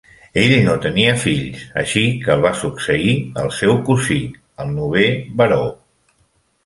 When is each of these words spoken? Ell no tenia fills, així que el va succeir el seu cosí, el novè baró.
Ell 0.43 0.53
no 0.67 0.75
tenia 0.85 1.11
fills, 1.23 1.65
així 1.81 2.03
que 2.23 2.33
el 2.37 2.41
va 2.45 2.53
succeir 2.61 3.13
el 3.45 3.53
seu 3.61 3.77
cosí, 3.91 4.21
el 4.65 4.73
novè 4.79 5.05
baró. 5.43 5.61